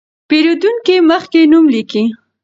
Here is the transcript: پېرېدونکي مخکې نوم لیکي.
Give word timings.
پېرېدونکي 0.29 0.95
مخکې 1.11 1.41
نوم 1.51 1.65
لیکي. 1.73 2.03